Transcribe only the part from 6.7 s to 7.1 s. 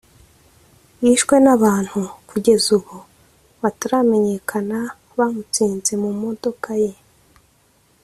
ye